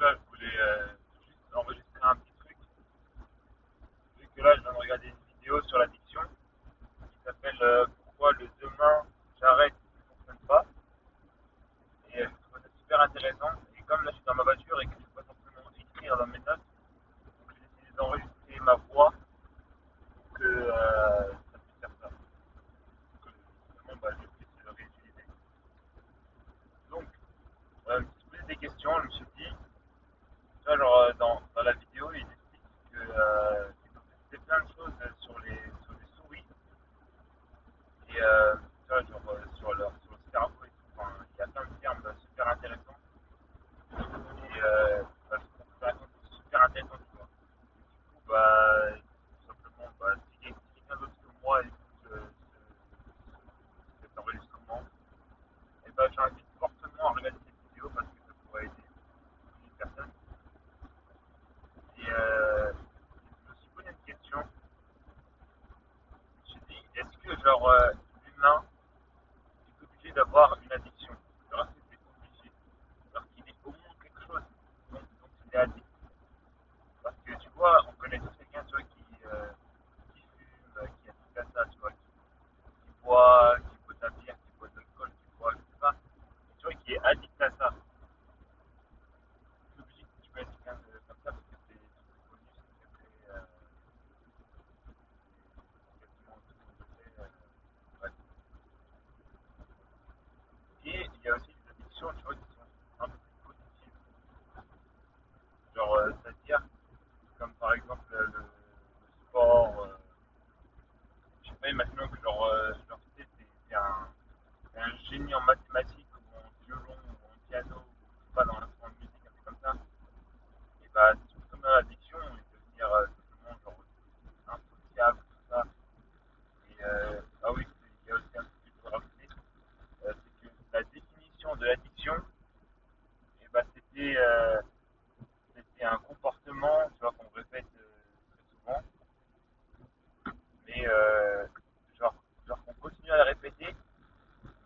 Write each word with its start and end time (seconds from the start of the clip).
là, 0.00 0.14
je 0.14 0.28
voulais 0.30 0.56
euh, 0.60 0.86
juste 1.26 1.54
enregistrer 1.54 2.00
un 2.02 2.16
petit 2.16 2.32
truc. 2.38 2.56
Vu 4.20 4.28
que 4.36 4.42
là, 4.42 4.54
je 4.56 4.62
viens 4.62 4.72
de 4.72 4.76
regarder 4.78 5.08
une 5.08 5.38
vidéo 5.38 5.62
sur 5.62 5.78
l'addiction 5.78 6.20
qui 7.00 7.08
s'appelle 7.24 7.58
euh, 7.62 7.86
Pourquoi 8.04 8.32
le 8.32 8.48
demain 8.60 9.02
j'arrête 9.40 9.72
ne 9.96 10.02
fonctionne 10.08 10.46
pas. 10.46 10.64
Et 12.14 12.22
euh, 12.22 12.26
je 12.26 12.46
trouve 12.50 12.62
ça 12.62 12.68
super 12.78 13.00
intéressant. 13.00 13.52
Et 13.76 13.82
comme 13.82 14.02
là, 14.04 14.10
je 14.10 14.16
suis 14.16 14.24
dans 14.24 14.34
ma 14.34 14.42
voiture 14.44 14.80
et 14.80 14.86
que 14.86 14.90
je 14.92 14.98
ne 14.98 15.04
peux 15.04 15.22
pas 15.22 15.22
simplement 15.34 15.70
écrire 15.78 16.16
dans 16.16 16.26
mes 16.26 16.38
notes, 16.38 16.46
donc 16.46 17.54
j'ai 17.54 17.66
décidé 17.76 17.96
d'enregistrer 17.96 18.60
ma 18.60 18.74
voix 18.74 19.12
pour 20.28 20.38
que 20.38 20.44
euh, 20.44 21.32
ça 21.32 21.58
puisse 21.58 21.80
faire 21.80 21.90
ça. 22.02 22.08
Que 23.22 23.94
bah, 24.00 24.08
je 24.10 24.74
puisse 24.76 24.96
le 25.18 26.90
Donc, 26.94 27.04
je 27.88 27.98
me 27.98 28.04
suis 28.04 28.30
posé 28.30 28.42
des 28.46 28.56
questions, 28.56 28.92
choses 34.88 34.96
euh, 35.00 35.08
sur 35.20 35.34
les, 35.44 35.56
sur 35.84 35.92
les 35.92 36.16
souris. 36.16 36.44
Et 38.10 38.20
euh, 38.22 38.54
tu 38.82 38.88
vois, 38.88 39.02
genre, 39.36 39.47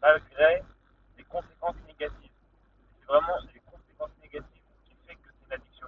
malgré 0.03 0.63
les 1.17 1.25
conséquences 1.25 1.77
négatives. 1.87 2.31
C'est 2.99 3.07
vraiment 3.07 3.39
les 3.55 3.61
conséquences 3.61 4.11
négatives 4.21 4.63
qui 4.85 4.97
fait 5.07 5.15
que 5.15 5.21
c'est 5.31 5.47
une 5.47 5.53
addiction. 5.55 5.87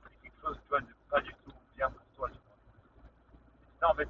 c'est 0.00 0.18
quelque 0.22 0.40
chose, 0.40 0.56
tu 0.62 0.68
vois, 0.70 0.80
de 0.80 0.94
pas 1.10 1.20
du 1.20 1.32
tout 1.44 1.52
bien 1.76 1.90
pour 1.90 2.06
toi, 2.16 2.28
C'est 2.32 3.78
ça, 3.80 3.90
en 3.90 3.94
fait, 3.94 4.08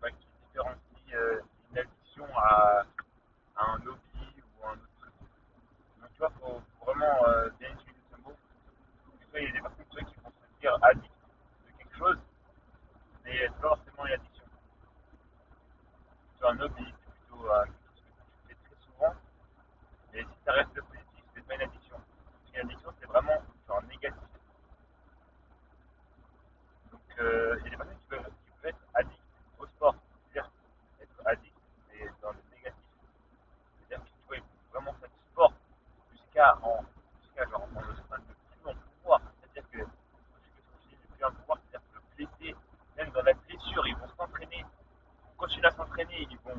bah, 0.00 0.08
qui 0.12 0.26
différencie 0.48 1.12
euh, 1.14 1.40
une 1.70 1.78
addiction 1.78 2.26
à, 2.38 2.82
un 3.58 3.86
hobby 3.86 4.42
ou 4.58 4.64
à 4.64 4.68
un 4.70 4.72
autre 4.72 4.88
truc. 5.00 5.12
Donc, 6.00 6.12
tu 6.14 6.18
vois, 6.18 6.32
il 6.34 6.40
faut 6.40 6.62
vraiment 6.86 7.26
euh, 7.28 7.48
bien 7.60 7.68
utiliser 7.68 8.00
ce 8.10 8.16
mot. 8.22 8.32
Parce 9.18 9.32
que, 9.32 9.38
il 9.38 9.44
y 9.44 9.48
a 9.52 9.52
des 9.52 9.60
personnes, 9.60 9.86
qui 10.16 10.24
vont 10.24 10.30
se 10.30 10.60
dire 10.60 10.78
addict 10.82 11.12
de 11.66 11.78
quelque 11.82 11.96
chose, 11.98 12.18
mais 13.24 13.46
pas 13.60 13.68
forcément 13.68 14.06
une 14.06 14.12
addiction. 14.14 14.44
C'est 16.40 16.46
un 16.46 16.60
hobby, 16.60 16.94
plutôt 17.28 17.48
ça 20.46 20.52
reste 20.52 20.70
le 20.74 20.82
positif, 20.82 21.12
c'est 21.34 21.44
pas 21.44 21.54
une 21.56 21.62
addiction. 21.62 21.96
Parce 21.96 22.52
qu'une 22.54 22.70
addiction, 22.70 22.90
c'est 23.00 23.06
vraiment 23.06 23.34
genre 23.66 23.82
négatif. 23.82 24.22
Donc, 26.92 27.00
euh, 27.18 27.56
il 27.66 27.72
y 27.72 27.74
a 27.74 27.76
des 27.76 27.76
personnes 27.82 27.96
qui 27.96 28.02
peuvent, 28.08 28.32
être 28.62 28.78
addicts 28.94 29.22
au 29.58 29.66
sport. 29.66 29.96
C'est-à-dire 30.06 30.50
être 31.02 31.18
addicts 31.26 31.56
dans 32.22 32.30
le 32.30 32.38
négatif. 32.54 32.80
C'est-à-dire 33.82 34.06
qu'ils 34.06 34.22
peuvent 34.28 34.46
vraiment 34.70 34.92
faire 35.00 35.08
du 35.10 35.18
sport 35.32 35.52
jusqu'à 36.12 36.56
en, 36.62 36.84
jusqu'à 37.20 37.44
genre, 37.50 37.62
en, 37.64 37.68
plus 37.68 38.70
en 38.70 38.74
pouvoir. 39.02 39.20
C'est-à-dire 39.42 39.68
que, 39.72 39.78
ce 39.78 39.82
que 39.82 40.92
je 41.02 41.12
plus 41.12 41.24
en 41.24 41.32
pouvoir, 41.32 41.58
c'est-à-dire 41.68 41.88
qu'ils 42.06 42.16
le 42.26 42.26
blesser 42.30 42.56
même 42.96 43.10
dans 43.10 43.22
la 43.22 43.34
blessure, 43.34 43.84
ils 43.88 43.96
vont 43.96 44.08
s'entraîner, 44.16 44.60
ils 44.60 44.64
vont 44.64 45.34
continuer 45.36 45.66
à 45.66 45.70
s'entraîner, 45.72 46.26
ils 46.30 46.38
vont 46.38 46.54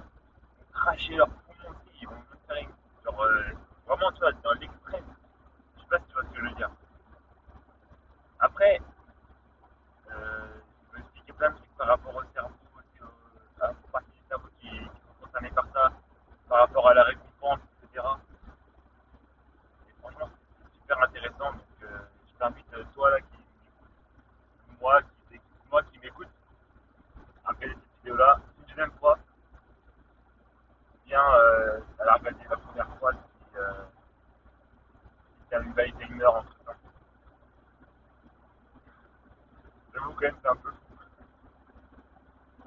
quand 40.19 40.25
même 40.25 40.35
un 40.45 40.55
peu 40.55 40.69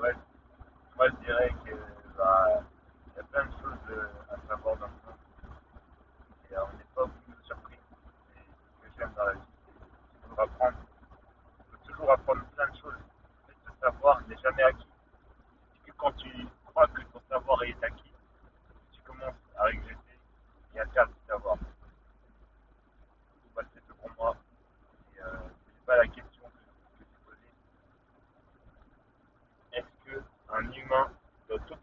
le 0.02 0.04
Ouais, 0.04 0.14
moi 0.96 1.06
je 1.08 1.14
dirais 1.26 1.50
que 1.64 1.72
bah, 2.16 2.62
y 3.16 3.20
a 3.20 3.22
plein 3.24 3.44
de 3.44 3.50
choses 3.50 3.86
euh, 3.90 4.04
à 4.30 4.36
savoir 4.48 4.76
dans 4.76 4.86
le 4.86 4.92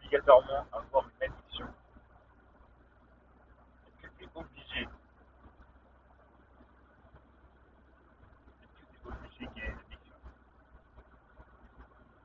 obligatoirement 0.08 0.97